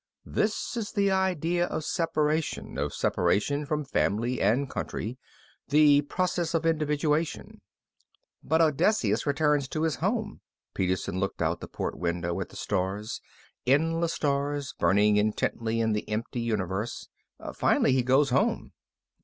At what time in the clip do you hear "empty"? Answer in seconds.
16.09-16.41